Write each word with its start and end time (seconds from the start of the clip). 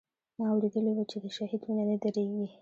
ما 0.37 0.45
اورېدلي 0.53 0.91
و 0.93 0.99
چې 1.11 1.17
د 1.23 1.25
شهيد 1.35 1.61
وينه 1.63 1.83
نه 1.89 1.95
درېږي. 2.03 2.47